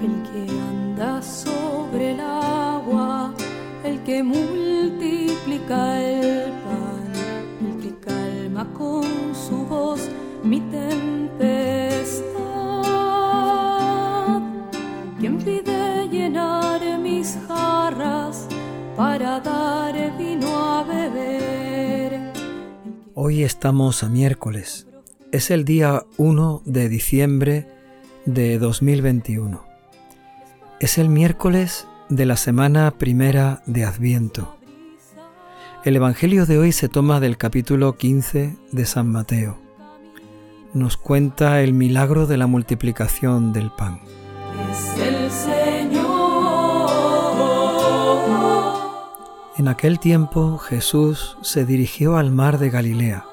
el 0.00 0.22
que 0.22 0.46
anda 0.58 1.20
sobre 1.22 2.12
el 2.12 2.20
agua, 2.20 3.34
el 3.84 4.02
que 4.02 4.22
multiplica 4.22 6.00
el 6.00 6.50
pan, 6.64 7.12
el 7.60 7.76
que 7.82 7.94
calma 7.98 8.66
con 8.72 9.04
su 9.34 9.66
voz 9.66 10.08
mi 10.42 10.60
tempestad, 10.60 12.24
quien 15.18 15.38
pide 15.38 16.08
llenar 16.08 16.98
mis 16.98 17.38
jarras 17.46 18.46
para 18.96 19.40
dar 19.40 20.16
vino 20.16 20.48
a 20.48 20.82
beber. 20.84 22.32
Hoy 23.14 23.42
estamos 23.44 24.02
a 24.02 24.08
miércoles. 24.08 24.86
Es 25.30 25.50
el 25.50 25.64
día 25.64 26.06
1 26.16 26.62
de 26.64 26.88
diciembre 26.88 27.68
de 28.24 28.58
2021. 28.58 29.69
Es 30.80 30.96
el 30.96 31.10
miércoles 31.10 31.86
de 32.08 32.24
la 32.24 32.38
semana 32.38 32.90
primera 32.92 33.62
de 33.66 33.84
Adviento. 33.84 34.56
El 35.84 35.96
Evangelio 35.96 36.46
de 36.46 36.58
hoy 36.58 36.72
se 36.72 36.88
toma 36.88 37.20
del 37.20 37.36
capítulo 37.36 37.98
15 37.98 38.56
de 38.72 38.86
San 38.86 39.12
Mateo. 39.12 39.58
Nos 40.72 40.96
cuenta 40.96 41.60
el 41.60 41.74
milagro 41.74 42.26
de 42.26 42.38
la 42.38 42.46
multiplicación 42.46 43.52
del 43.52 43.70
pan. 43.70 44.00
Es 44.70 44.98
el 45.02 45.30
Señor. 45.30 46.90
En 49.58 49.68
aquel 49.68 49.98
tiempo 49.98 50.56
Jesús 50.56 51.36
se 51.42 51.66
dirigió 51.66 52.16
al 52.16 52.30
mar 52.30 52.58
de 52.58 52.70
Galilea, 52.70 53.26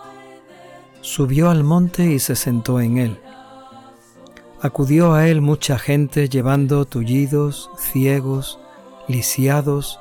subió 0.99 1.49
al 1.49 1.63
monte 1.63 2.11
y 2.11 2.19
se 2.19 2.35
sentó 2.35 2.81
en 2.81 2.97
él. 2.97 3.17
Acudió 4.59 5.13
a 5.13 5.27
él 5.27 5.41
mucha 5.41 5.77
gente 5.77 6.29
llevando 6.29 6.85
tullidos, 6.85 7.69
ciegos, 7.77 8.59
lisiados, 9.07 9.99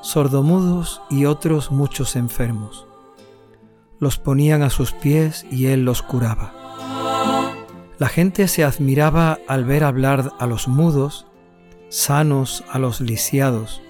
sordomudos 0.00 1.02
y 1.10 1.26
otros 1.26 1.70
muchos 1.70 2.16
enfermos. 2.16 2.86
Los 3.98 4.16
ponían 4.18 4.62
a 4.62 4.70
sus 4.70 4.92
pies 4.92 5.44
y 5.50 5.66
él 5.66 5.84
los 5.84 6.00
curaba. 6.00 6.54
La 7.98 8.08
gente 8.08 8.48
se 8.48 8.64
admiraba 8.64 9.38
al 9.46 9.66
ver 9.66 9.84
hablar 9.84 10.32
a 10.38 10.46
los 10.46 10.66
mudos, 10.66 11.26
sanos 11.90 12.64
a 12.70 12.78
los 12.78 13.02
lisiados, 13.02 13.82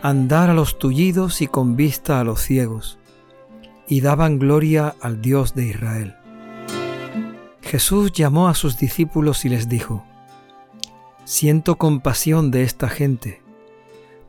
andar 0.00 0.50
a 0.50 0.54
los 0.54 0.78
tullidos 0.78 1.42
y 1.42 1.48
con 1.48 1.74
vista 1.74 2.20
a 2.20 2.24
los 2.24 2.40
ciegos, 2.40 3.00
y 3.88 4.00
daban 4.00 4.38
gloria 4.38 4.94
al 5.00 5.20
Dios 5.20 5.56
de 5.56 5.66
Israel. 5.66 6.14
Jesús 7.64 8.12
llamó 8.12 8.48
a 8.48 8.54
sus 8.54 8.76
discípulos 8.76 9.44
y 9.44 9.48
les 9.48 9.68
dijo, 9.68 10.04
Siento 11.24 11.76
compasión 11.76 12.50
de 12.50 12.62
esta 12.62 12.88
gente, 12.88 13.40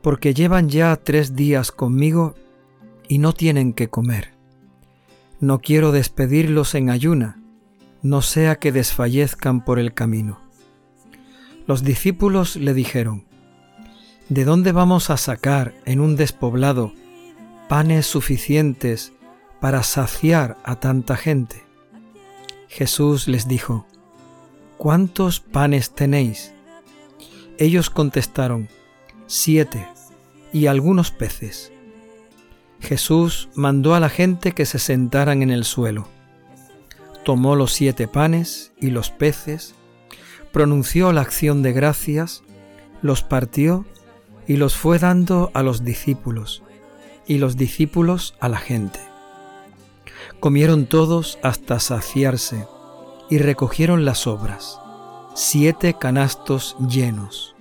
porque 0.00 0.32
llevan 0.32 0.70
ya 0.70 0.96
tres 0.96 1.36
días 1.36 1.70
conmigo 1.70 2.34
y 3.06 3.18
no 3.18 3.34
tienen 3.34 3.74
que 3.74 3.88
comer. 3.88 4.32
No 5.38 5.58
quiero 5.58 5.92
despedirlos 5.92 6.74
en 6.74 6.88
ayuna, 6.88 7.42
no 8.02 8.22
sea 8.22 8.56
que 8.56 8.72
desfallezcan 8.72 9.62
por 9.62 9.78
el 9.78 9.92
camino. 9.92 10.40
Los 11.66 11.84
discípulos 11.84 12.56
le 12.56 12.72
dijeron, 12.72 13.26
¿De 14.30 14.44
dónde 14.44 14.72
vamos 14.72 15.10
a 15.10 15.18
sacar 15.18 15.74
en 15.84 16.00
un 16.00 16.16
despoblado 16.16 16.94
panes 17.68 18.06
suficientes 18.06 19.12
para 19.60 19.82
saciar 19.82 20.56
a 20.64 20.76
tanta 20.80 21.16
gente? 21.16 21.65
Jesús 22.68 23.28
les 23.28 23.48
dijo, 23.48 23.86
¿Cuántos 24.76 25.40
panes 25.40 25.90
tenéis? 25.90 26.52
Ellos 27.58 27.90
contestaron, 27.90 28.68
Siete, 29.26 29.88
y 30.52 30.66
algunos 30.66 31.10
peces. 31.10 31.72
Jesús 32.80 33.48
mandó 33.54 33.94
a 33.94 34.00
la 34.00 34.08
gente 34.08 34.52
que 34.52 34.66
se 34.66 34.78
sentaran 34.78 35.42
en 35.42 35.50
el 35.50 35.64
suelo. 35.64 36.06
Tomó 37.24 37.56
los 37.56 37.72
siete 37.72 38.06
panes 38.06 38.72
y 38.80 38.90
los 38.90 39.10
peces, 39.10 39.74
pronunció 40.52 41.12
la 41.12 41.22
acción 41.22 41.62
de 41.62 41.72
gracias, 41.72 42.42
los 43.02 43.22
partió 43.22 43.84
y 44.46 44.56
los 44.56 44.76
fue 44.76 44.98
dando 44.98 45.50
a 45.54 45.62
los 45.62 45.84
discípulos, 45.84 46.62
y 47.26 47.38
los 47.38 47.56
discípulos 47.56 48.34
a 48.40 48.48
la 48.48 48.58
gente. 48.58 49.00
Comieron 50.40 50.86
todos 50.86 51.38
hasta 51.42 51.80
saciarse 51.80 52.66
y 53.30 53.38
recogieron 53.38 54.04
las 54.04 54.26
obras, 54.26 54.78
siete 55.34 55.94
canastos 55.98 56.76
llenos. 56.88 57.56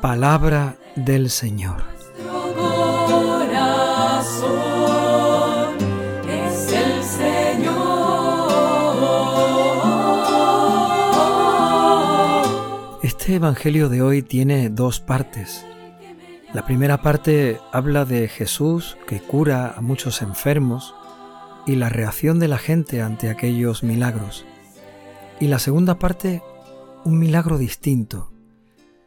Palabra 0.00 0.76
del 0.94 1.30
Señor. 1.30 1.82
Este 13.02 13.34
Evangelio 13.34 13.88
de 13.88 14.02
hoy 14.02 14.22
tiene 14.22 14.68
dos 14.68 15.00
partes. 15.00 15.64
La 16.52 16.64
primera 16.66 17.00
parte 17.00 17.58
habla 17.72 18.04
de 18.04 18.28
Jesús 18.28 18.96
que 19.06 19.20
cura 19.20 19.74
a 19.76 19.80
muchos 19.80 20.20
enfermos 20.20 20.94
y 21.70 21.76
la 21.76 21.88
reacción 21.88 22.40
de 22.40 22.48
la 22.48 22.58
gente 22.58 23.00
ante 23.00 23.30
aquellos 23.30 23.84
milagros. 23.84 24.44
Y 25.38 25.46
la 25.46 25.60
segunda 25.60 26.00
parte, 26.00 26.42
un 27.04 27.16
milagro 27.20 27.58
distinto. 27.58 28.32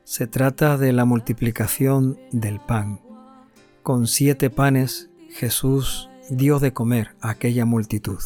Se 0.05 0.27
trata 0.27 0.77
de 0.77 0.93
la 0.93 1.03
multiplicación 1.03 2.17
del 2.31 2.61
pan. 2.61 3.01
Con 3.81 4.07
siete 4.07 4.49
panes 4.49 5.09
Jesús 5.29 6.09
dio 6.29 6.59
de 6.59 6.71
comer 6.71 7.17
a 7.19 7.31
aquella 7.31 7.65
multitud. 7.65 8.19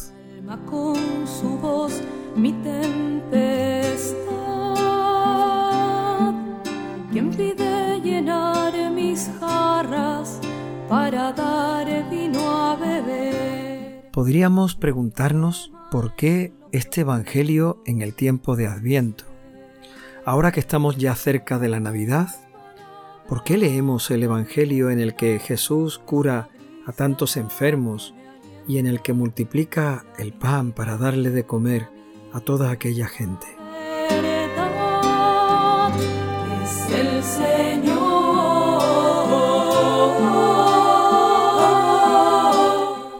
Pide 7.36 8.00
llenar 8.00 8.90
mis 8.92 9.30
jarras 9.40 10.40
para 10.88 11.32
dar 11.32 11.86
vino. 12.08 12.47
Podríamos 14.18 14.74
preguntarnos 14.74 15.70
por 15.92 16.16
qué 16.16 16.52
este 16.72 17.02
Evangelio 17.02 17.80
en 17.86 18.02
el 18.02 18.14
tiempo 18.14 18.56
de 18.56 18.66
Adviento. 18.66 19.22
Ahora 20.24 20.50
que 20.50 20.58
estamos 20.58 20.96
ya 20.96 21.14
cerca 21.14 21.60
de 21.60 21.68
la 21.68 21.78
Navidad, 21.78 22.26
¿por 23.28 23.44
qué 23.44 23.56
leemos 23.56 24.10
el 24.10 24.24
Evangelio 24.24 24.90
en 24.90 24.98
el 24.98 25.14
que 25.14 25.38
Jesús 25.38 26.00
cura 26.00 26.48
a 26.84 26.90
tantos 26.90 27.36
enfermos 27.36 28.12
y 28.66 28.78
en 28.78 28.88
el 28.88 29.02
que 29.02 29.12
multiplica 29.12 30.04
el 30.18 30.32
pan 30.32 30.72
para 30.72 30.96
darle 30.96 31.30
de 31.30 31.46
comer 31.46 31.88
a 32.32 32.40
toda 32.40 32.72
aquella 32.72 33.06
gente? 33.06 33.46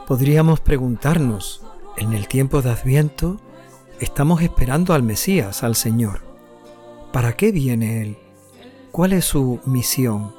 Podríamos 0.08 0.60
preguntarnos, 0.60 1.62
en 1.98 2.14
el 2.14 2.28
tiempo 2.28 2.62
de 2.62 2.70
Adviento, 2.70 3.38
estamos 4.00 4.40
esperando 4.40 4.94
al 4.94 5.02
Mesías, 5.02 5.62
al 5.62 5.76
Señor. 5.76 6.22
¿Para 7.12 7.36
qué 7.36 7.52
viene 7.52 8.00
Él? 8.00 8.18
¿Cuál 8.90 9.12
es 9.12 9.26
su 9.26 9.60
misión? 9.66 10.32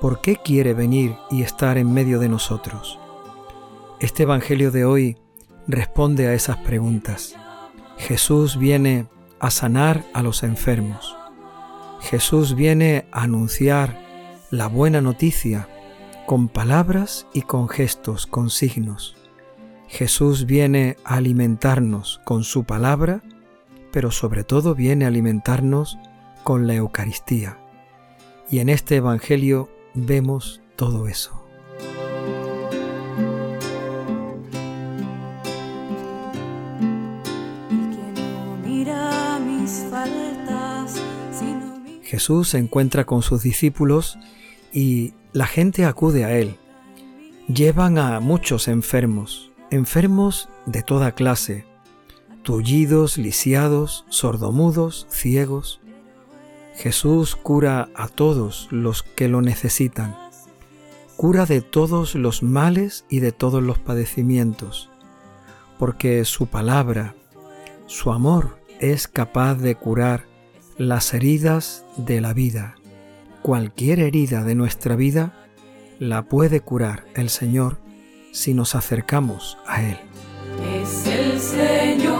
¿Por 0.00 0.22
qué 0.22 0.36
quiere 0.36 0.72
venir 0.72 1.14
y 1.30 1.42
estar 1.42 1.76
en 1.76 1.92
medio 1.92 2.18
de 2.18 2.30
nosotros? 2.30 2.98
Este 4.00 4.22
Evangelio 4.22 4.70
de 4.70 4.86
hoy 4.86 5.18
responde 5.66 6.26
a 6.26 6.32
esas 6.32 6.56
preguntas. 6.56 7.36
Jesús 7.98 8.56
viene 8.56 9.04
a 9.38 9.50
sanar 9.50 10.06
a 10.14 10.22
los 10.22 10.42
enfermos. 10.42 11.14
Jesús 12.00 12.54
viene 12.54 13.06
a 13.12 13.24
anunciar 13.24 14.00
la 14.50 14.66
buena 14.66 15.02
noticia 15.02 15.68
con 16.28 16.48
palabras 16.48 17.26
y 17.32 17.40
con 17.40 17.70
gestos, 17.70 18.26
con 18.26 18.50
signos. 18.50 19.16
Jesús 19.88 20.44
viene 20.44 20.98
a 21.02 21.14
alimentarnos 21.14 22.20
con 22.26 22.44
su 22.44 22.64
palabra, 22.64 23.22
pero 23.92 24.10
sobre 24.10 24.44
todo 24.44 24.74
viene 24.74 25.06
a 25.06 25.08
alimentarnos 25.08 25.96
con 26.44 26.66
la 26.66 26.74
Eucaristía. 26.74 27.58
Y 28.50 28.58
en 28.58 28.68
este 28.68 28.96
Evangelio 28.96 29.70
vemos 29.94 30.60
todo 30.76 31.08
eso. 31.08 31.46
Jesús 42.02 42.50
se 42.50 42.58
encuentra 42.58 43.06
con 43.06 43.22
sus 43.22 43.42
discípulos 43.42 44.18
y 44.74 45.14
la 45.38 45.46
gente 45.46 45.84
acude 45.84 46.24
a 46.24 46.36
Él. 46.36 46.56
Llevan 47.46 47.96
a 47.96 48.18
muchos 48.18 48.66
enfermos, 48.66 49.52
enfermos 49.70 50.48
de 50.66 50.82
toda 50.82 51.12
clase, 51.12 51.64
tullidos, 52.42 53.18
lisiados, 53.18 54.04
sordomudos, 54.08 55.06
ciegos. 55.10 55.80
Jesús 56.74 57.36
cura 57.36 57.88
a 57.94 58.08
todos 58.08 58.66
los 58.72 59.04
que 59.04 59.28
lo 59.28 59.40
necesitan, 59.40 60.16
cura 61.16 61.46
de 61.46 61.60
todos 61.60 62.16
los 62.16 62.42
males 62.42 63.04
y 63.08 63.20
de 63.20 63.30
todos 63.30 63.62
los 63.62 63.78
padecimientos, 63.78 64.90
porque 65.78 66.24
su 66.24 66.48
palabra, 66.48 67.14
su 67.86 68.10
amor 68.10 68.58
es 68.80 69.06
capaz 69.06 69.54
de 69.54 69.76
curar 69.76 70.26
las 70.78 71.14
heridas 71.14 71.84
de 71.96 72.20
la 72.20 72.32
vida. 72.32 72.77
Cualquier 73.48 74.00
herida 74.00 74.44
de 74.44 74.54
nuestra 74.54 74.94
vida 74.94 75.32
la 75.98 76.24
puede 76.24 76.60
curar 76.60 77.06
el 77.14 77.30
Señor 77.30 77.78
si 78.30 78.52
nos 78.52 78.74
acercamos 78.74 79.56
a 79.66 79.82
Él. 79.82 79.96
Es 80.82 81.06
el 81.06 81.40
Señor. 81.40 82.18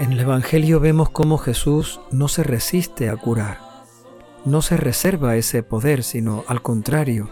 En 0.00 0.10
el 0.10 0.18
Evangelio 0.18 0.80
vemos 0.80 1.10
cómo 1.10 1.38
Jesús 1.38 2.00
no 2.10 2.26
se 2.26 2.42
resiste 2.42 3.10
a 3.10 3.16
curar, 3.16 3.60
no 4.44 4.62
se 4.62 4.76
reserva 4.76 5.36
ese 5.36 5.62
poder, 5.62 6.02
sino 6.02 6.42
al 6.48 6.60
contrario, 6.60 7.30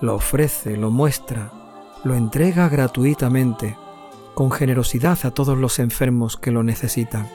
lo 0.00 0.14
ofrece, 0.14 0.78
lo 0.78 0.90
muestra, 0.90 1.52
lo 2.02 2.14
entrega 2.14 2.70
gratuitamente, 2.70 3.76
con 4.34 4.50
generosidad 4.50 5.18
a 5.24 5.30
todos 5.30 5.56
los 5.56 5.78
enfermos 5.78 6.36
que 6.36 6.50
lo 6.50 6.62
necesitan. 6.62 7.28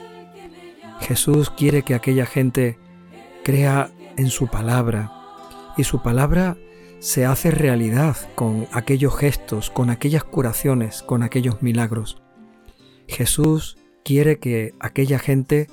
Jesús 1.00 1.50
quiere 1.50 1.82
que 1.82 1.94
aquella 1.94 2.26
gente 2.26 2.78
crea 3.42 3.90
en 4.16 4.28
su 4.28 4.48
palabra 4.48 5.12
y 5.76 5.84
su 5.84 6.02
palabra 6.02 6.56
se 6.98 7.24
hace 7.24 7.50
realidad 7.50 8.16
con 8.34 8.66
aquellos 8.72 9.16
gestos, 9.16 9.70
con 9.70 9.88
aquellas 9.88 10.24
curaciones, 10.24 11.02
con 11.02 11.22
aquellos 11.22 11.62
milagros. 11.62 12.20
Jesús 13.08 13.78
quiere 14.04 14.38
que 14.38 14.74
aquella 14.78 15.18
gente 15.18 15.68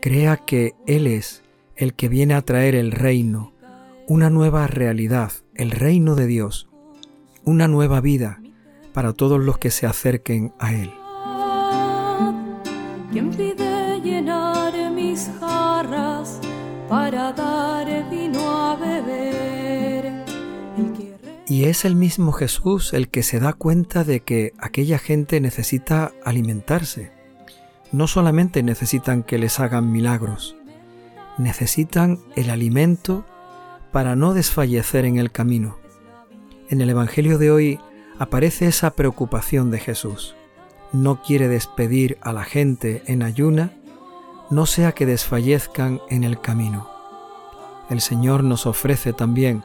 crea 0.00 0.36
que 0.36 0.74
Él 0.86 1.06
es 1.06 1.42
el 1.74 1.94
que 1.94 2.08
viene 2.08 2.34
a 2.34 2.42
traer 2.42 2.74
el 2.76 2.92
reino, 2.92 3.52
una 4.06 4.30
nueva 4.30 4.66
realidad, 4.66 5.32
el 5.54 5.72
reino 5.72 6.14
de 6.14 6.26
Dios, 6.26 6.68
una 7.44 7.66
nueva 7.68 8.00
vida 8.00 8.39
para 8.92 9.12
todos 9.12 9.40
los 9.40 9.58
que 9.58 9.70
se 9.70 9.86
acerquen 9.86 10.52
a 10.58 10.72
Él. 10.74 10.92
pide 13.36 14.00
llenar 14.00 14.90
mis 14.92 15.30
jarras 15.40 16.40
para 16.88 17.32
dar 17.32 18.10
vino 18.10 18.40
a 18.40 18.76
beber? 18.76 20.24
Y 21.46 21.64
es 21.64 21.84
el 21.84 21.96
mismo 21.96 22.30
Jesús 22.32 22.92
el 22.92 23.08
que 23.08 23.24
se 23.24 23.40
da 23.40 23.52
cuenta 23.52 24.04
de 24.04 24.20
que 24.20 24.52
aquella 24.58 24.98
gente 24.98 25.40
necesita 25.40 26.12
alimentarse. 26.24 27.10
No 27.90 28.06
solamente 28.06 28.62
necesitan 28.62 29.24
que 29.24 29.36
les 29.36 29.58
hagan 29.58 29.90
milagros, 29.90 30.54
necesitan 31.38 32.20
el 32.36 32.50
alimento 32.50 33.24
para 33.90 34.14
no 34.14 34.32
desfallecer 34.32 35.04
en 35.04 35.18
el 35.18 35.32
camino. 35.32 35.78
En 36.68 36.80
el 36.80 36.90
Evangelio 36.90 37.36
de 37.36 37.50
hoy 37.50 37.80
aparece 38.20 38.66
esa 38.66 38.90
preocupación 38.90 39.70
de 39.70 39.78
Jesús. 39.78 40.36
No 40.92 41.22
quiere 41.22 41.48
despedir 41.48 42.18
a 42.20 42.34
la 42.34 42.44
gente 42.44 43.02
en 43.06 43.22
ayuna, 43.22 43.72
no 44.50 44.66
sea 44.66 44.92
que 44.92 45.06
desfallezcan 45.06 46.02
en 46.10 46.22
el 46.22 46.38
camino. 46.38 46.90
El 47.88 48.02
Señor 48.02 48.44
nos 48.44 48.66
ofrece 48.66 49.14
también 49.14 49.64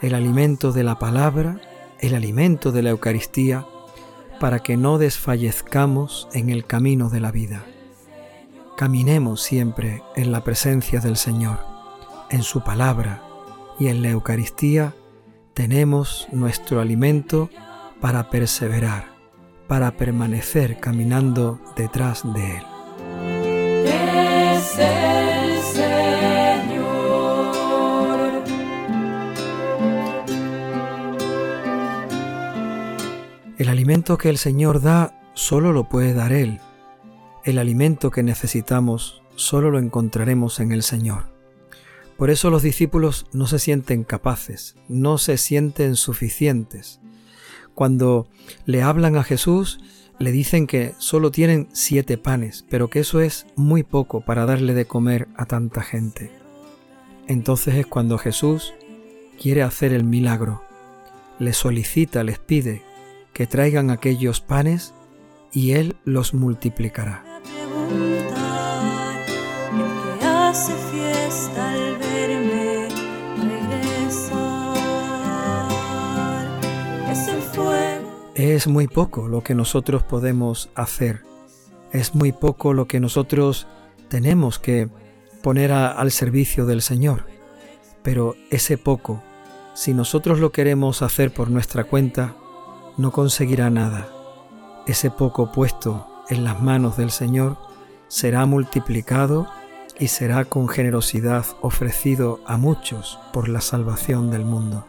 el 0.00 0.16
alimento 0.16 0.72
de 0.72 0.82
la 0.82 0.98
palabra, 0.98 1.60
el 2.00 2.16
alimento 2.16 2.72
de 2.72 2.82
la 2.82 2.90
Eucaristía, 2.90 3.66
para 4.40 4.58
que 4.58 4.76
no 4.76 4.98
desfallezcamos 4.98 6.26
en 6.32 6.50
el 6.50 6.64
camino 6.66 7.08
de 7.08 7.20
la 7.20 7.30
vida. 7.30 7.64
Caminemos 8.76 9.42
siempre 9.42 10.02
en 10.16 10.32
la 10.32 10.42
presencia 10.42 10.98
del 10.98 11.16
Señor, 11.16 11.60
en 12.30 12.42
su 12.42 12.64
palabra 12.64 13.22
y 13.78 13.86
en 13.86 14.02
la 14.02 14.08
Eucaristía 14.08 14.92
tenemos 15.54 16.26
nuestro 16.32 16.80
alimento 16.80 17.48
para 18.02 18.28
perseverar, 18.30 19.14
para 19.68 19.96
permanecer 19.96 20.80
caminando 20.80 21.60
detrás 21.76 22.24
de 22.34 22.56
Él. 22.56 22.64
Es 23.86 24.76
el 24.76 25.62
Señor. 25.62 26.92
El 33.56 33.68
alimento 33.68 34.18
que 34.18 34.30
el 34.30 34.36
Señor 34.36 34.82
da 34.82 35.16
solo 35.34 35.72
lo 35.72 35.88
puede 35.88 36.12
dar 36.12 36.32
Él. 36.32 36.58
El 37.44 37.58
alimento 37.58 38.10
que 38.10 38.24
necesitamos 38.24 39.22
solo 39.36 39.70
lo 39.70 39.78
encontraremos 39.78 40.58
en 40.58 40.72
el 40.72 40.82
Señor. 40.82 41.26
Por 42.16 42.30
eso 42.30 42.50
los 42.50 42.62
discípulos 42.62 43.26
no 43.32 43.46
se 43.46 43.60
sienten 43.60 44.02
capaces, 44.02 44.74
no 44.88 45.18
se 45.18 45.38
sienten 45.38 45.94
suficientes. 45.94 47.00
Cuando 47.74 48.28
le 48.66 48.82
hablan 48.82 49.16
a 49.16 49.22
Jesús, 49.22 49.80
le 50.18 50.30
dicen 50.30 50.66
que 50.66 50.94
solo 50.98 51.30
tienen 51.30 51.68
siete 51.72 52.18
panes, 52.18 52.64
pero 52.68 52.88
que 52.88 53.00
eso 53.00 53.20
es 53.20 53.46
muy 53.56 53.82
poco 53.82 54.20
para 54.20 54.46
darle 54.46 54.74
de 54.74 54.86
comer 54.86 55.28
a 55.36 55.46
tanta 55.46 55.82
gente. 55.82 56.30
Entonces 57.26 57.74
es 57.76 57.86
cuando 57.86 58.18
Jesús 58.18 58.74
quiere 59.40 59.62
hacer 59.62 59.92
el 59.92 60.04
milagro. 60.04 60.62
Les 61.38 61.56
solicita, 61.56 62.22
les 62.22 62.38
pide 62.38 62.82
que 63.32 63.46
traigan 63.46 63.90
aquellos 63.90 64.40
panes 64.40 64.94
y 65.52 65.72
Él 65.72 65.96
los 66.04 66.34
multiplicará. 66.34 67.24
Es 78.42 78.66
muy 78.66 78.88
poco 78.88 79.28
lo 79.28 79.44
que 79.44 79.54
nosotros 79.54 80.02
podemos 80.02 80.68
hacer. 80.74 81.22
Es 81.92 82.16
muy 82.16 82.32
poco 82.32 82.72
lo 82.72 82.88
que 82.88 82.98
nosotros 82.98 83.68
tenemos 84.08 84.58
que 84.58 84.88
poner 85.44 85.70
al 85.70 86.10
servicio 86.10 86.66
del 86.66 86.82
Señor. 86.82 87.26
Pero 88.02 88.34
ese 88.50 88.78
poco, 88.78 89.22
si 89.74 89.94
nosotros 89.94 90.40
lo 90.40 90.50
queremos 90.50 91.02
hacer 91.02 91.32
por 91.32 91.50
nuestra 91.50 91.84
cuenta, 91.84 92.34
no 92.96 93.12
conseguirá 93.12 93.70
nada. 93.70 94.08
Ese 94.88 95.12
poco 95.12 95.52
puesto 95.52 96.08
en 96.28 96.42
las 96.42 96.60
manos 96.60 96.96
del 96.96 97.12
Señor 97.12 97.58
será 98.08 98.44
multiplicado 98.44 99.46
y 100.00 100.08
será 100.08 100.46
con 100.46 100.66
generosidad 100.66 101.46
ofrecido 101.60 102.40
a 102.44 102.56
muchos 102.56 103.20
por 103.32 103.48
la 103.48 103.60
salvación 103.60 104.32
del 104.32 104.44
mundo. 104.44 104.84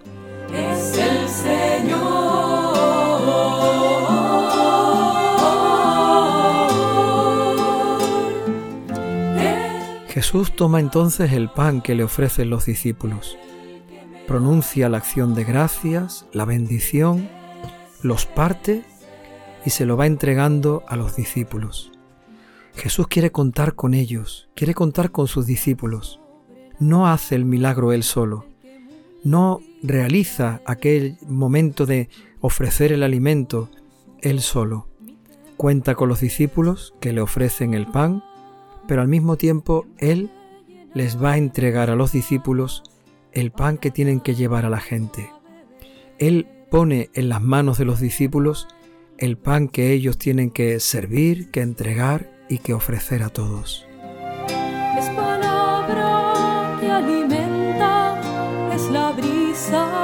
Jesús 10.24 10.56
toma 10.56 10.80
entonces 10.80 11.34
el 11.34 11.50
pan 11.50 11.82
que 11.82 11.96
le 11.96 12.06
ofrecen 12.06 12.50
los 12.50 12.66
discípulos, 12.66 13.38
pronuncia 14.26 14.88
la 14.88 14.96
acción 14.96 15.36
de 15.36 15.44
gracias, 15.44 16.28
la 16.32 16.46
bendición, 16.46 17.28
los 18.02 18.26
parte 18.26 18.86
y 19.66 19.72
se 19.72 19.86
lo 19.86 19.98
va 19.98 20.06
entregando 20.06 20.84
a 20.88 20.96
los 20.96 21.18
discípulos. 21.18 21.92
Jesús 22.74 23.10
quiere 23.10 23.34
contar 23.34 23.76
con 23.76 23.94
ellos, 23.94 24.48
quiere 24.56 24.74
contar 24.74 25.12
con 25.12 25.28
sus 25.28 25.46
discípulos. 25.46 26.22
No 26.80 27.06
hace 27.06 27.36
el 27.36 27.44
milagro 27.44 27.92
él 27.92 28.04
solo, 28.04 28.46
no 29.26 29.60
realiza 29.82 30.62
aquel 30.66 31.18
momento 31.28 31.86
de 31.86 32.08
ofrecer 32.40 32.94
el 32.94 33.04
alimento 33.04 33.70
él 34.22 34.40
solo. 34.40 34.88
Cuenta 35.58 35.96
con 35.96 36.08
los 36.08 36.22
discípulos 36.22 36.94
que 37.02 37.12
le 37.12 37.20
ofrecen 37.20 37.74
el 37.74 37.88
pan, 37.88 38.24
pero 38.88 39.02
al 39.02 39.08
mismo 39.08 39.38
tiempo 39.38 39.86
Él 39.98 40.30
les 40.94 41.22
va 41.22 41.34
a 41.34 41.38
entregar 41.38 41.90
a 41.90 41.96
los 41.96 42.12
discípulos 42.12 42.84
el 43.32 43.52
pan 43.52 43.78
que 43.78 43.92
tienen 43.92 44.20
que 44.20 44.36
llevar 44.36 44.66
a 44.66 44.70
la 44.70 44.80
gente. 44.80 45.32
Él 46.20 46.48
pone 46.70 47.10
en 47.14 47.30
las 47.30 47.42
manos 47.42 47.78
de 47.78 47.86
los 47.86 48.00
discípulos 48.00 48.68
el 49.18 49.38
pan 49.38 49.68
que 49.68 49.92
ellos 49.92 50.18
tienen 50.18 50.52
que 50.52 50.80
servir, 50.80 51.50
que 51.52 51.62
entregar 51.62 52.32
y 52.50 52.60
que 52.60 52.74
ofrecer 52.74 53.24
a 53.24 53.30
todos. 53.30 53.86
Es 54.98 55.10
palabra 55.10 56.78
que 56.80 56.92
alimenta, 56.92 58.20
es 58.74 58.90
la 58.90 59.12
brisa 59.12 60.03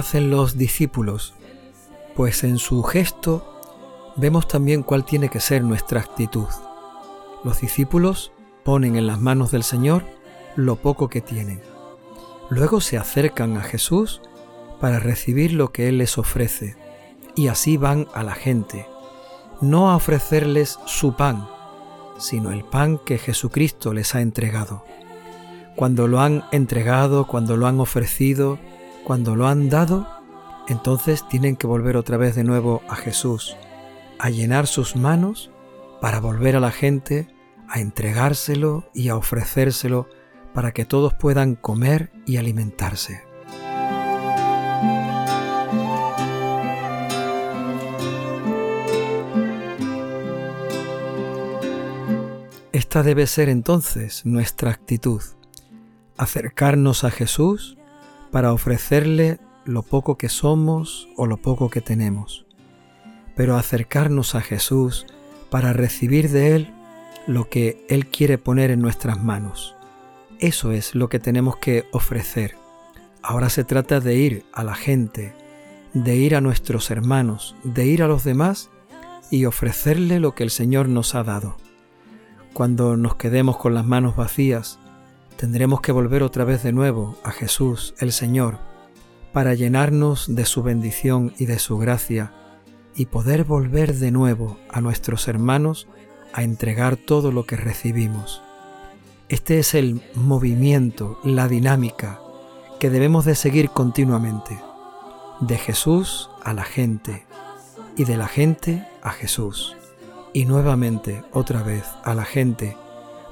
hacen 0.00 0.30
los 0.30 0.56
discípulos? 0.56 1.34
Pues 2.16 2.42
en 2.42 2.58
su 2.58 2.82
gesto 2.82 3.60
vemos 4.16 4.48
también 4.48 4.82
cuál 4.82 5.04
tiene 5.04 5.28
que 5.28 5.40
ser 5.40 5.62
nuestra 5.62 6.00
actitud. 6.00 6.48
Los 7.44 7.60
discípulos 7.60 8.32
ponen 8.64 8.96
en 8.96 9.06
las 9.06 9.20
manos 9.20 9.50
del 9.50 9.62
Señor 9.62 10.04
lo 10.56 10.76
poco 10.76 11.08
que 11.08 11.20
tienen. 11.20 11.60
Luego 12.48 12.80
se 12.80 12.96
acercan 12.96 13.56
a 13.56 13.62
Jesús 13.62 14.20
para 14.80 14.98
recibir 14.98 15.52
lo 15.52 15.70
que 15.70 15.88
Él 15.88 15.98
les 15.98 16.18
ofrece, 16.18 16.76
y 17.36 17.48
así 17.48 17.76
van 17.76 18.08
a 18.14 18.22
la 18.24 18.34
gente, 18.34 18.86
no 19.60 19.90
a 19.90 19.96
ofrecerles 19.96 20.78
su 20.86 21.14
pan, 21.14 21.46
sino 22.18 22.50
el 22.50 22.64
pan 22.64 22.98
que 22.98 23.18
Jesucristo 23.18 23.92
les 23.92 24.14
ha 24.14 24.20
entregado. 24.20 24.84
Cuando 25.76 26.08
lo 26.08 26.20
han 26.20 26.44
entregado, 26.52 27.26
cuando 27.26 27.56
lo 27.56 27.66
han 27.66 27.80
ofrecido, 27.80 28.58
cuando 29.04 29.36
lo 29.36 29.48
han 29.48 29.68
dado, 29.68 30.06
entonces 30.68 31.26
tienen 31.28 31.56
que 31.56 31.66
volver 31.66 31.96
otra 31.96 32.16
vez 32.16 32.34
de 32.36 32.44
nuevo 32.44 32.82
a 32.88 32.96
Jesús, 32.96 33.56
a 34.18 34.30
llenar 34.30 34.66
sus 34.66 34.96
manos 34.96 35.50
para 36.00 36.20
volver 36.20 36.56
a 36.56 36.60
la 36.60 36.70
gente, 36.70 37.28
a 37.68 37.80
entregárselo 37.80 38.88
y 38.94 39.08
a 39.08 39.16
ofrecérselo 39.16 40.08
para 40.54 40.72
que 40.72 40.84
todos 40.84 41.14
puedan 41.14 41.54
comer 41.54 42.12
y 42.26 42.36
alimentarse. 42.36 43.22
Esta 52.72 53.02
debe 53.02 53.26
ser 53.26 53.48
entonces 53.48 54.24
nuestra 54.24 54.70
actitud, 54.70 55.22
acercarnos 56.16 57.04
a 57.04 57.10
Jesús 57.10 57.76
para 58.30 58.52
ofrecerle 58.52 59.38
lo 59.64 59.82
poco 59.82 60.16
que 60.16 60.28
somos 60.28 61.08
o 61.16 61.26
lo 61.26 61.36
poco 61.36 61.70
que 61.70 61.80
tenemos, 61.80 62.46
pero 63.34 63.56
acercarnos 63.56 64.34
a 64.34 64.40
Jesús 64.40 65.06
para 65.50 65.72
recibir 65.72 66.30
de 66.30 66.56
Él 66.56 66.74
lo 67.26 67.48
que 67.48 67.84
Él 67.88 68.06
quiere 68.06 68.38
poner 68.38 68.70
en 68.70 68.80
nuestras 68.80 69.22
manos. 69.22 69.76
Eso 70.38 70.72
es 70.72 70.94
lo 70.94 71.08
que 71.08 71.18
tenemos 71.18 71.56
que 71.56 71.86
ofrecer. 71.92 72.56
Ahora 73.22 73.50
se 73.50 73.64
trata 73.64 74.00
de 74.00 74.16
ir 74.16 74.44
a 74.52 74.64
la 74.64 74.74
gente, 74.74 75.34
de 75.92 76.16
ir 76.16 76.34
a 76.34 76.40
nuestros 76.40 76.90
hermanos, 76.90 77.54
de 77.62 77.86
ir 77.86 78.02
a 78.02 78.08
los 78.08 78.24
demás 78.24 78.70
y 79.30 79.44
ofrecerle 79.44 80.18
lo 80.20 80.34
que 80.34 80.44
el 80.44 80.50
Señor 80.50 80.88
nos 80.88 81.14
ha 81.14 81.22
dado. 81.22 81.56
Cuando 82.54 82.96
nos 82.96 83.16
quedemos 83.16 83.58
con 83.58 83.74
las 83.74 83.84
manos 83.84 84.16
vacías, 84.16 84.78
tendremos 85.36 85.80
que 85.80 85.92
volver 85.92 86.22
otra 86.22 86.44
vez 86.44 86.62
de 86.62 86.72
nuevo 86.72 87.18
a 87.24 87.30
Jesús, 87.30 87.94
el 87.98 88.12
Señor, 88.12 88.58
para 89.32 89.54
llenarnos 89.54 90.34
de 90.34 90.44
su 90.44 90.62
bendición 90.62 91.32
y 91.38 91.46
de 91.46 91.58
su 91.58 91.78
gracia 91.78 92.32
y 92.94 93.06
poder 93.06 93.44
volver 93.44 93.94
de 93.94 94.10
nuevo 94.10 94.58
a 94.68 94.80
nuestros 94.80 95.28
hermanos 95.28 95.88
a 96.32 96.42
entregar 96.42 96.96
todo 96.96 97.32
lo 97.32 97.44
que 97.44 97.56
recibimos. 97.56 98.42
Este 99.28 99.58
es 99.58 99.74
el 99.74 100.02
movimiento, 100.14 101.18
la 101.22 101.48
dinámica 101.48 102.20
que 102.78 102.90
debemos 102.90 103.24
de 103.24 103.34
seguir 103.34 103.70
continuamente, 103.70 104.58
de 105.40 105.56
Jesús 105.56 106.30
a 106.42 106.52
la 106.52 106.64
gente 106.64 107.26
y 107.96 108.04
de 108.04 108.16
la 108.16 108.26
gente 108.26 108.86
a 109.02 109.10
Jesús 109.10 109.76
y 110.32 110.44
nuevamente 110.44 111.22
otra 111.32 111.62
vez 111.62 111.84
a 112.04 112.14
la 112.14 112.24
gente, 112.24 112.76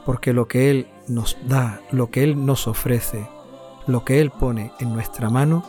porque 0.04 0.32
lo 0.32 0.48
que 0.48 0.70
Él 0.70 0.88
nos 1.06 1.36
da, 1.46 1.80
lo 1.90 2.10
que 2.10 2.24
Él 2.24 2.44
nos 2.46 2.66
ofrece, 2.68 3.28
lo 3.86 4.04
que 4.04 4.20
Él 4.20 4.30
pone 4.30 4.72
en 4.80 4.92
nuestra 4.92 5.30
mano, 5.30 5.64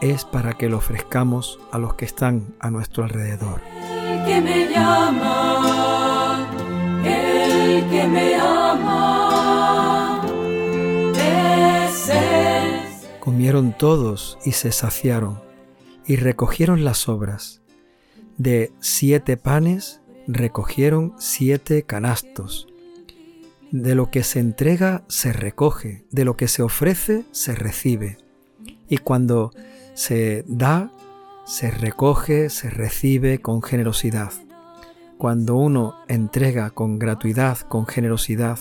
es 0.00 0.24
para 0.24 0.54
que 0.54 0.68
lo 0.68 0.78
ofrezcamos 0.78 1.58
a 1.72 1.78
los 1.78 1.94
que 1.94 2.04
están 2.04 2.54
a 2.60 2.70
nuestro 2.70 3.04
alrededor. 3.04 3.60
El 3.90 4.24
que 4.26 4.40
me 4.40 4.68
llama, 4.70 6.48
el 7.04 7.88
que 7.88 8.06
me 8.06 8.34
ama, 8.34 8.74
Comieron 13.20 13.72
todos 13.72 14.38
y 14.44 14.52
se 14.52 14.70
saciaron, 14.70 15.40
y 16.06 16.16
recogieron 16.16 16.84
las 16.84 16.98
sobras. 16.98 17.62
De 18.36 18.72
siete 18.80 19.38
panes 19.38 20.02
recogieron 20.26 21.14
siete 21.18 21.84
canastos. 21.84 22.68
De 23.74 23.96
lo 23.96 24.08
que 24.08 24.22
se 24.22 24.38
entrega 24.38 25.02
se 25.08 25.32
recoge, 25.32 26.04
de 26.12 26.24
lo 26.24 26.36
que 26.36 26.46
se 26.46 26.62
ofrece 26.62 27.24
se 27.32 27.56
recibe. 27.56 28.18
Y 28.88 28.98
cuando 28.98 29.50
se 29.94 30.44
da, 30.46 30.92
se 31.44 31.72
recoge, 31.72 32.50
se 32.50 32.70
recibe 32.70 33.40
con 33.40 33.62
generosidad. 33.62 34.30
Cuando 35.18 35.56
uno 35.56 35.96
entrega 36.06 36.70
con 36.70 37.00
gratuidad, 37.00 37.58
con 37.62 37.88
generosidad, 37.88 38.60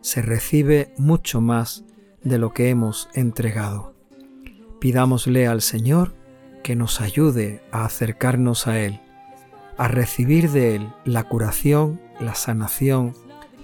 se 0.00 0.20
recibe 0.20 0.92
mucho 0.98 1.40
más 1.40 1.84
de 2.24 2.38
lo 2.38 2.52
que 2.52 2.70
hemos 2.70 3.08
entregado. 3.14 3.94
Pidámosle 4.80 5.46
al 5.46 5.62
Señor 5.62 6.12
que 6.64 6.74
nos 6.74 7.00
ayude 7.00 7.62
a 7.70 7.84
acercarnos 7.84 8.66
a 8.66 8.80
Él 8.80 9.00
a 9.76 9.86
recibir 9.86 10.50
de 10.50 10.74
Él 10.74 10.92
la 11.04 11.22
curación, 11.24 12.00
la 12.18 12.34
sanación, 12.34 13.14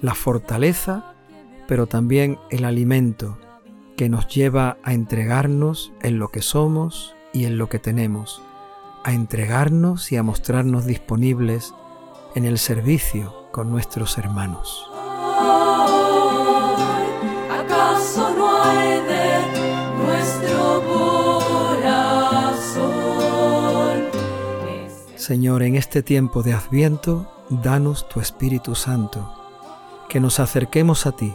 la 0.07 0.15
fortaleza, 0.15 1.15
pero 1.67 1.87
también 1.87 2.39
el 2.51 2.65
alimento 2.65 3.39
que 3.97 4.09
nos 4.09 4.29
lleva 4.29 4.79
a 4.85 4.95
entregarnos 4.95 5.93
en 6.01 6.19
lo 6.19 6.29
que 6.29 6.43
somos 6.43 7.15
y 7.33 7.45
en 7.45 7.59
lo 7.59 7.69
que 7.69 7.81
tenemos, 7.81 8.41
a 9.05 9.13
entregarnos 9.13 10.13
y 10.13 10.17
a 10.17 10.23
mostrarnos 10.23 10.87
disponibles 10.87 11.75
en 12.37 12.45
el 12.45 12.59
servicio 12.59 13.49
con 13.51 13.71
nuestros 13.71 14.17
hermanos. 14.17 14.89
¿Acaso 17.51 18.33
no 18.37 18.63
hay 18.63 19.01
de 19.01 19.27
Señor, 25.17 25.65
en 25.65 25.75
este 25.75 26.05
tiempo 26.05 26.45
de 26.45 26.53
adviento, 26.53 27.29
danos 27.51 28.09
tu 28.09 28.21
Espíritu 28.21 28.77
Santo, 28.77 29.46
que 30.09 30.21
nos 30.21 30.41
acerquemos 30.41 31.07
a 31.07 31.13
ti 31.13 31.35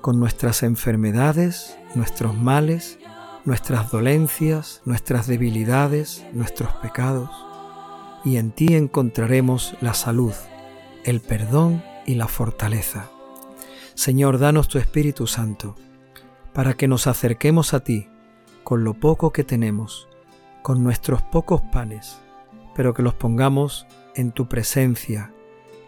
con 0.00 0.18
nuestras 0.18 0.62
enfermedades, 0.62 1.76
nuestros 1.94 2.36
males, 2.36 2.98
nuestras 3.44 3.90
dolencias, 3.90 4.82
nuestras 4.84 5.26
debilidades, 5.26 6.24
nuestros 6.32 6.72
pecados, 6.76 7.30
y 8.24 8.36
en 8.36 8.52
ti 8.52 8.74
encontraremos 8.74 9.74
la 9.80 9.94
salud, 9.94 10.32
el 11.04 11.20
perdón 11.20 11.82
y 12.06 12.14
la 12.16 12.28
fortaleza. 12.28 13.10
Señor, 13.94 14.38
danos 14.38 14.68
tu 14.68 14.78
Espíritu 14.78 15.26
Santo, 15.26 15.76
para 16.52 16.74
que 16.74 16.88
nos 16.88 17.06
acerquemos 17.06 17.74
a 17.74 17.80
ti 17.80 18.08
con 18.64 18.84
lo 18.84 18.94
poco 18.94 19.32
que 19.32 19.44
tenemos, 19.44 20.08
con 20.62 20.82
nuestros 20.84 21.22
pocos 21.22 21.60
panes, 21.60 22.18
pero 22.74 22.94
que 22.94 23.02
los 23.02 23.14
pongamos 23.14 23.86
en 24.14 24.32
tu 24.32 24.48
presencia, 24.48 25.32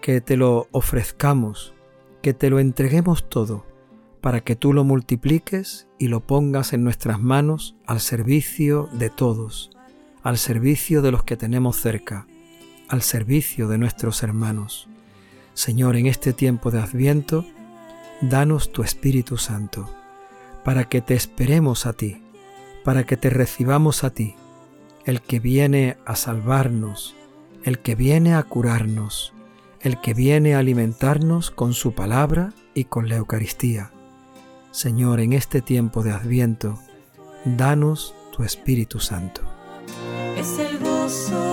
que 0.01 0.21
te 0.21 0.37
lo 0.37 0.69
ofrezcamos, 0.71 1.75
que 2.25 2.33
te 2.33 2.49
lo 2.49 2.59
entreguemos 2.59 3.29
todo, 3.29 3.67
para 4.23 4.41
que 4.41 4.57
tú 4.57 4.73
lo 4.73 4.83
multipliques 4.83 5.89
y 5.99 6.09
lo 6.09 6.21
pongas 6.21 6.73
en 6.73 6.83
nuestras 6.83 7.21
manos 7.21 7.77
al 7.85 8.01
servicio 8.01 8.89
de 8.95 9.11
todos, 9.11 9.71
al 10.23 10.39
servicio 10.39 11.03
de 11.03 11.11
los 11.11 11.23
que 11.25 11.37
tenemos 11.37 11.77
cerca, 11.77 12.27
al 12.89 13.03
servicio 13.03 13.69
de 13.69 13.77
nuestros 13.77 14.23
hermanos. 14.23 14.89
Señor, 15.53 15.97
en 15.97 16.07
este 16.07 16.33
tiempo 16.33 16.71
de 16.71 16.81
adviento, 16.81 17.45
danos 18.23 18.73
tu 18.73 18.83
Espíritu 18.83 19.37
Santo, 19.37 19.95
para 20.65 20.89
que 20.89 21.03
te 21.03 21.13
esperemos 21.13 21.85
a 21.85 21.93
ti, 21.93 22.23
para 22.85 23.05
que 23.05 23.19
te 23.19 23.29
recibamos 23.29 24.03
a 24.03 24.09
ti, 24.09 24.35
el 25.05 25.21
que 25.21 25.41
viene 25.41 25.99
a 26.07 26.17
salvarnos, 26.17 27.15
el 27.65 27.81
que 27.81 27.95
viene 27.95 28.33
a 28.33 28.43
curarnos, 28.45 29.34
el 29.85 30.01
que 30.01 30.15
viene 30.15 30.55
a 30.55 30.59
alimentarnos 30.61 31.51
con 31.51 31.75
su 31.75 31.93
palabra 31.93 32.55
y 32.73 32.85
con 32.85 33.09
la 33.09 33.17
Eucaristía. 33.17 33.93
Señor, 34.71 35.21
en 35.21 35.35
este 35.35 35.61
tiempo 35.61 36.03
de 36.03 36.11
Adviento, 36.11 36.79
danos 37.45 38.15
tu 38.35 38.43
Espíritu 38.43 38.99
Santo. 38.99 39.43
Es 40.37 40.59
el 40.59 40.79
gozo 40.79 41.44